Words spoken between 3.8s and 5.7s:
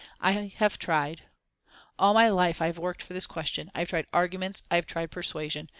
have tried arguments, I have tried persuasion.